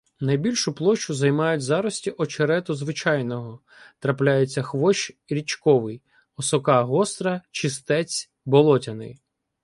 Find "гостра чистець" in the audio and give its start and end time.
6.83-8.31